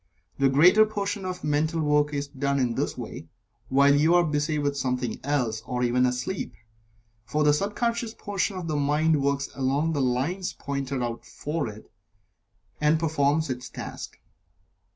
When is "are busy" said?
4.15-4.57